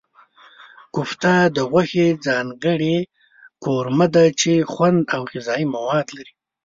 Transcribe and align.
کوفته 0.95 1.31
د 1.55 1.57
غوښې 1.69 2.07
ځانګړې 2.25 2.97
قورمه 3.63 4.07
ده 4.15 4.25
چې 4.39 4.51
خوند 4.71 4.99
او 5.15 5.21
غذايي 5.31 5.65
مواد 5.75 6.07
لري. 6.17 6.33